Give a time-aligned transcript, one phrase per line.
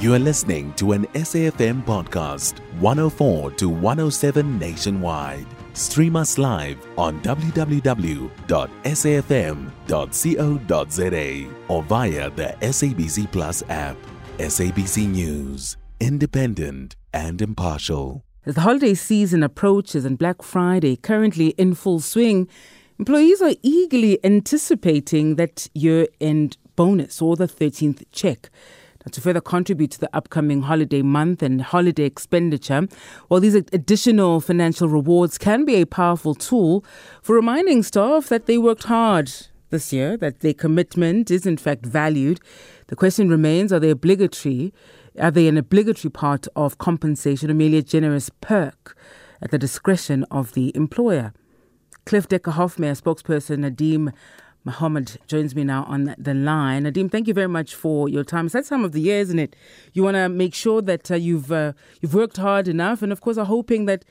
[0.00, 5.44] You are listening to an SAFM podcast, 104 to 107 nationwide.
[5.74, 7.74] Stream us live on www.safm.co.za
[11.68, 13.98] or via the SABC Plus app.
[14.38, 18.24] SABC News, independent and impartial.
[18.46, 22.48] As the holiday season approaches and Black Friday currently in full swing,
[22.98, 28.48] employees are eagerly anticipating that year end bonus or the 13th check.
[29.12, 32.86] To further contribute to the upcoming holiday month and holiday expenditure,
[33.28, 36.84] while these additional financial rewards can be a powerful tool
[37.20, 39.32] for reminding staff that they worked hard
[39.70, 42.40] this year, that their commitment is in fact valued,
[42.86, 44.72] the question remains are they obligatory?
[45.18, 48.96] Are they an obligatory part of compensation or merely a generous perk
[49.42, 51.32] at the discretion of the employer?
[52.06, 54.12] Cliffe Dekker Hofmeyr spokesperson Nadeem
[54.66, 56.84] Mahomed joins me now on the line.
[56.84, 58.46] Nadeem, thank you very much for your time.
[58.46, 59.56] It's that time of the year, isn't it?
[59.94, 63.20] You want to make sure that uh, you've uh, you've worked hard enough, and of
[63.20, 64.04] course, are hoping that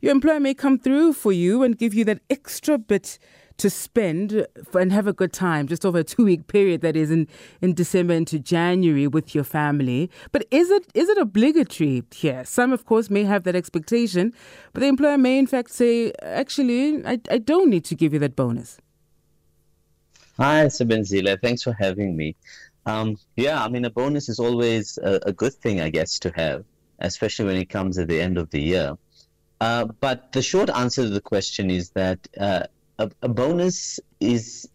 [0.00, 3.18] your employer may come through for you and give you that extra bit
[3.58, 7.12] to spend and have a good time just over a two week period that is
[7.12, 7.28] in,
[7.60, 10.10] in December into January with your family.
[10.32, 12.44] But is it is it obligatory here?
[12.44, 14.32] Some of course may have that expectation,
[14.72, 18.18] but the employer may in fact say, actually, I, I don't need to give you
[18.18, 18.80] that bonus.
[20.42, 21.40] Hi, Sebenzile.
[21.40, 22.34] Thanks for having me.
[22.84, 26.32] Um, yeah, I mean, a bonus is always a, a, good thing, I guess, to
[26.34, 26.64] have,
[26.98, 28.98] especially when it comes at the end of the year.
[29.60, 32.64] Uh, but the short answer to the question is that uh,
[32.98, 34.68] a, a bonus is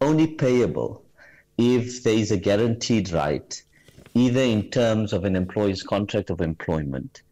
[0.00, 1.04] only payable
[1.58, 3.60] if there is a guaranteed right,
[4.14, 7.22] either in terms of an employee's contract of employment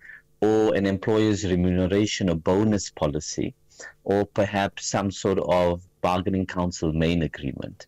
[0.41, 3.55] or an employer's remuneration or bonus policy,
[4.03, 7.87] or perhaps some sort of bargaining council main agreement.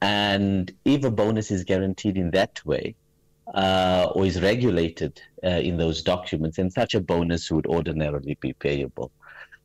[0.00, 2.94] And if a bonus is guaranteed in that way,
[3.54, 8.52] uh, or is regulated uh, in those documents, then such a bonus would ordinarily be
[8.52, 9.10] payable.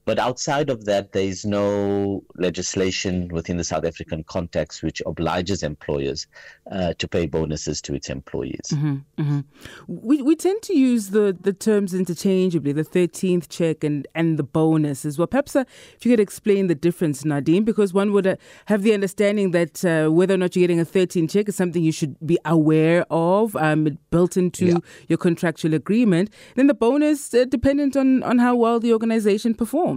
[0.05, 5.63] But outside of that, there is no legislation within the South African context which obliges
[5.63, 6.27] employers
[6.71, 8.67] uh, to pay bonuses to its employees.
[8.71, 9.39] Mm-hmm, mm-hmm.
[9.87, 14.43] We, we tend to use the, the terms interchangeably, the 13th check and, and the
[14.43, 15.27] bonus as well.
[15.27, 15.63] Perhaps uh,
[15.95, 18.35] if you could explain the difference, Nadeem, because one would uh,
[18.65, 21.81] have the understanding that uh, whether or not you're getting a 13th check is something
[21.81, 24.77] you should be aware of, um, built into yeah.
[25.07, 26.29] your contractual agreement.
[26.55, 29.93] Then the bonus, uh, dependent on, on how well the organization performs.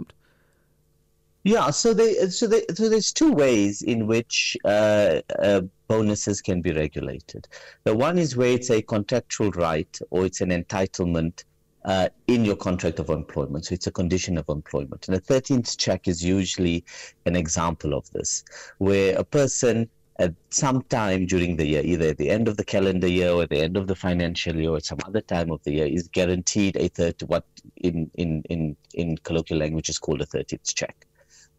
[1.47, 6.61] Yeah, so they so they so there's two ways in which uh, uh, bonuses can
[6.61, 7.47] be regulated.
[7.85, 11.45] The one is where it's a contractual right or it's an entitlement
[11.85, 13.67] uh, in your contract of employment.
[13.67, 15.07] So it's a condition of employment.
[15.07, 16.85] And the 13th check is usually
[17.27, 18.43] an example of this,
[18.79, 22.65] where a person at some time during the year, either at the end of the
[22.65, 25.53] calendar year or at the end of the financial year or at some other time
[25.53, 27.45] of the year, is guaranteed a third what
[27.77, 31.07] in, in, in, in colloquial language is called a 13th check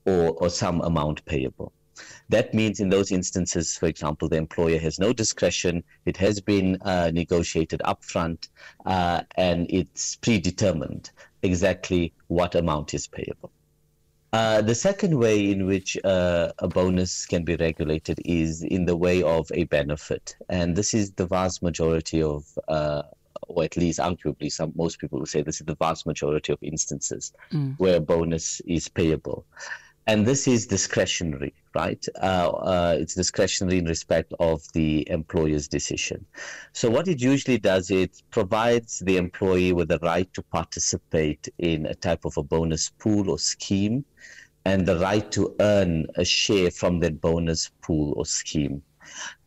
[0.07, 1.71] or, or some amount payable.
[2.29, 5.83] That means in those instances, for example, the employer has no discretion.
[6.05, 8.49] It has been uh, negotiated upfront
[8.85, 13.51] uh, and it's predetermined exactly what amount is payable.
[14.33, 18.95] Uh, the second way in which uh, a bonus can be regulated is in the
[18.95, 20.35] way of a benefit.
[20.49, 23.03] And this is the vast majority of, uh,
[23.47, 26.59] or at least arguably, some most people will say this is the vast majority of
[26.61, 27.75] instances mm.
[27.77, 29.45] where a bonus is payable
[30.07, 32.03] and this is discretionary, right?
[32.21, 36.25] Uh, uh, it's discretionary in respect of the employer's decision.
[36.71, 41.85] So what it usually does, it provides the employee with the right to participate in
[41.85, 44.05] a type of a bonus pool or scheme,
[44.63, 48.81] and the right to earn a share from that bonus pool or scheme.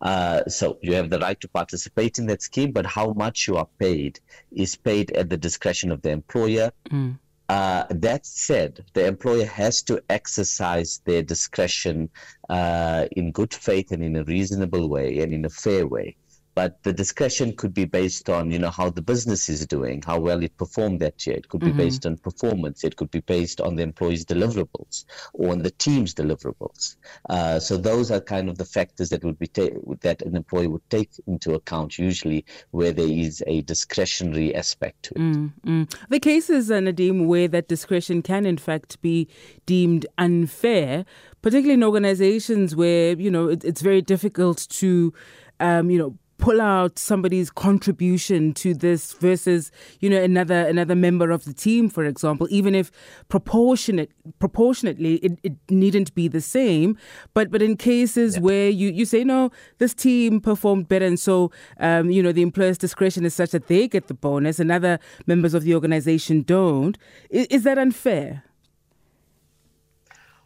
[0.03, 3.57] Uh, so you have the right to participate in that scheme, but how much you
[3.57, 4.21] are paid
[4.53, 6.71] is paid at the discretion of the employer.
[6.91, 7.19] Mm
[7.51, 12.09] uh, that said, the employer has to exercise their discretion
[12.49, 16.17] uh, in good faith and in a reasonable way and in a fair way
[16.61, 20.19] but the discussion could be based on you know how the business is doing how
[20.21, 21.85] well it performed that year it could be mm-hmm.
[21.85, 26.13] based on performance it could be based on the employee's deliverables or on the team's
[26.15, 26.97] deliverables
[27.31, 30.67] uh, so those are kind of the factors that would be ta- that an employee
[30.67, 35.85] would take into account usually where there is a discretionary aspect to it mm-hmm.
[36.11, 39.29] the cases uh, Nadeem where that discretion can in fact be
[39.65, 41.07] deemed unfair
[41.41, 45.15] particularly in organizations where you know it, it's very difficult to
[45.61, 49.71] um, you know pull out somebody's contribution to this versus,
[50.01, 52.91] you know, another another member of the team, for example, even if
[53.29, 56.97] proportionate proportionately it, it needn't be the same.
[57.35, 58.43] But but in cases yeah.
[58.43, 62.43] where you, you say, no, this team performed better and so um, you know, the
[62.43, 66.43] employer's discretion is such that they get the bonus and other members of the organization
[66.43, 66.99] don't,
[67.29, 68.45] is, is that unfair?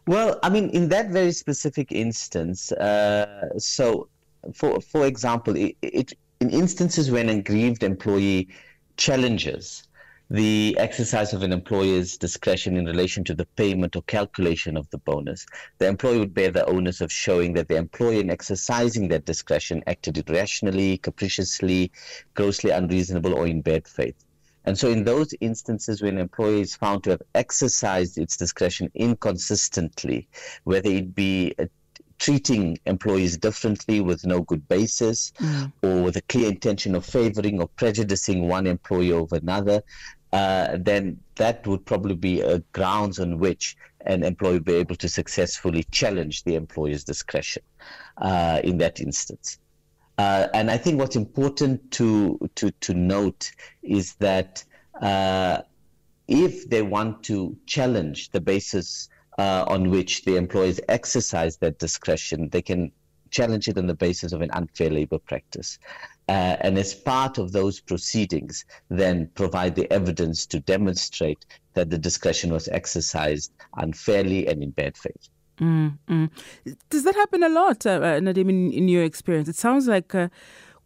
[0.07, 4.07] Well, I mean, in that very specific instance, uh, so
[4.53, 8.49] for for example, it, it, in instances when a aggrieved employee
[8.97, 9.87] challenges
[10.29, 14.97] the exercise of an employer's discretion in relation to the payment or calculation of the
[14.97, 15.45] bonus,
[15.77, 19.83] the employer would bear the onus of showing that the employer, in exercising that discretion,
[19.85, 21.91] acted irrationally, capriciously,
[22.33, 24.15] grossly unreasonable, or in bad faith.
[24.65, 28.89] And so, in those instances when an employee is found to have exercised its discretion
[28.95, 30.27] inconsistently,
[30.63, 31.53] whether it be
[32.17, 35.71] treating employees differently with no good basis mm.
[35.83, 39.83] or with a clear intention of favoring or prejudicing one employee over another,
[40.33, 44.95] uh, then that would probably be a grounds on which an employee would be able
[44.95, 47.63] to successfully challenge the employer's discretion
[48.17, 49.59] uh, in that instance.
[50.17, 53.51] Uh, and I think what's important to to to note
[53.83, 54.63] is that
[55.01, 55.61] uh,
[56.27, 62.49] if they want to challenge the basis uh, on which the employees exercise that discretion,
[62.49, 62.91] they can
[63.31, 65.77] challenge it on the basis of an unfair labor practice.
[66.27, 71.97] Uh, and as part of those proceedings, then provide the evidence to demonstrate that the
[71.97, 75.29] discretion was exercised unfairly and in bad faith.
[75.59, 76.29] Mm.
[76.89, 79.47] Does that happen a lot, uh, uh, Nadeem, in, in, your experience?
[79.47, 80.27] It sounds like uh,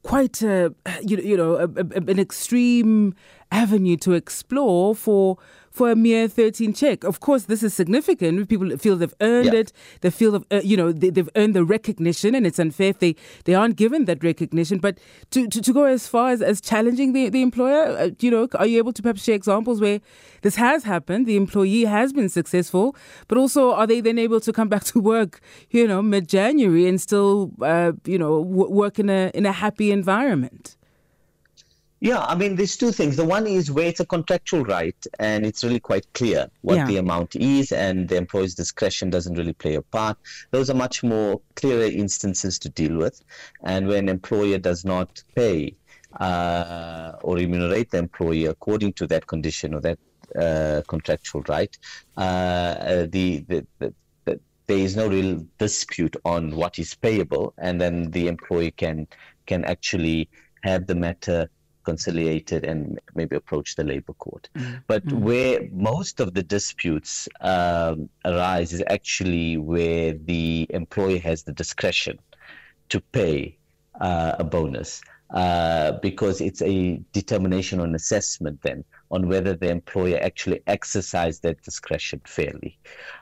[0.04, 3.16] quite a, you, you know, a, a, an extreme
[3.52, 5.38] avenue to explore for
[5.80, 7.06] for a mere 13 check.
[7.06, 8.50] Of course, this is significant.
[8.50, 9.62] People feel they've earned yeah.
[9.62, 9.72] it.
[10.02, 13.16] They feel, uh, you know, they, have earned the recognition, and it's unfair if they,
[13.46, 14.80] they aren't given that recognition.
[14.80, 14.98] But
[15.32, 18.50] to, to, to go as far as, as challenging the, the employer, uh, you know,
[18.56, 20.02] are you able to perhaps share examples where
[20.42, 21.26] this has happened?
[21.28, 22.94] The employee has been successful,
[23.30, 25.40] but also are they then able to come back to work,
[25.70, 29.54] you know, mid January and still, uh, you know, w- work in a in a
[29.54, 30.76] happy environment?
[32.02, 33.18] Yeah, I mean, there's two things.
[33.18, 36.86] The one is where it's a contractual right and it's really quite clear what yeah.
[36.86, 40.18] the amount is and the employee's discretion doesn't really play a part.
[40.52, 43.22] Those are much more clearer instances to deal with.
[43.64, 45.76] And when an employer does not pay
[46.20, 50.00] uh, or remunerate the employee according to that condition or that
[50.40, 51.78] uh, contractual right,
[52.18, 53.94] uh, uh the, the, the
[54.70, 59.08] there is no real dispute on what is payable, and then the employee can
[59.48, 60.30] can actually
[60.62, 61.50] have the matter
[61.90, 62.80] conciliated and
[63.20, 64.44] maybe approach the labor court.
[64.56, 64.76] Mm-hmm.
[64.92, 65.24] But mm-hmm.
[65.28, 67.12] where most of the disputes
[67.54, 72.16] um, arise is actually where the employer has the discretion
[72.94, 73.36] to pay
[74.08, 74.92] uh, a bonus
[75.42, 78.80] uh, because it's a determination on assessment then
[79.12, 82.78] on whether the employer actually exercised that discretion fairly.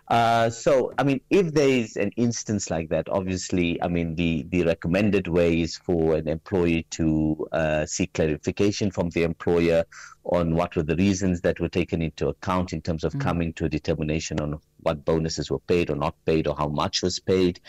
[0.09, 4.45] Uh, so, I mean, if there is an instance like that, obviously, I mean, the,
[4.49, 9.85] the recommended way is for an employee to uh, seek clarification from the employer
[10.23, 13.21] on what were the reasons that were taken into account in terms of mm-hmm.
[13.21, 17.01] coming to a determination on what bonuses were paid or not paid or how much
[17.01, 17.59] was paid.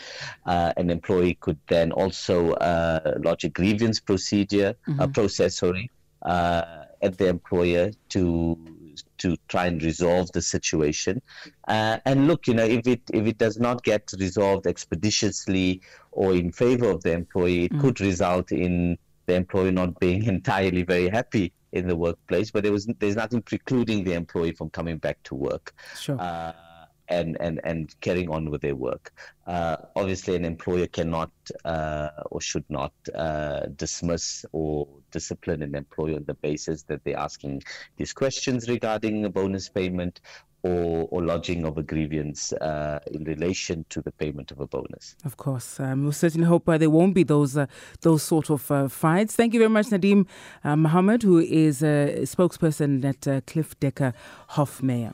[0.45, 4.99] Uh, an employee could then also uh, lodge a grievance procedure, mm-hmm.
[4.99, 5.89] a process, sorry,
[6.21, 8.57] uh, at the employer to
[9.17, 11.21] to try and resolve the situation.
[11.67, 15.81] Uh, and look, you know, if it if it does not get resolved expeditiously
[16.11, 17.81] or in favor of the employee, it mm.
[17.81, 22.51] could result in the employee not being entirely very happy in the workplace.
[22.51, 25.73] But there was there's nothing precluding the employee from coming back to work.
[25.95, 26.19] Sure.
[26.19, 26.53] Uh,
[27.09, 29.11] and, and, and carrying on with their work.
[29.47, 31.31] Uh, obviously, an employer cannot
[31.65, 37.17] uh, or should not uh, dismiss or discipline an employee on the basis that they're
[37.17, 37.63] asking
[37.97, 40.21] these questions regarding a bonus payment
[40.63, 45.15] or, or lodging of a grievance uh, in relation to the payment of a bonus.
[45.23, 47.67] Of course, um, we certainly hope uh, there won't be those uh,
[48.01, 49.35] those sort of uh, fights.
[49.35, 50.27] Thank you very much, Nadeem
[50.63, 54.13] uh, Mahomed, who is a spokesperson at uh, Cliffe Dekker
[54.51, 55.13] Hofmeyr.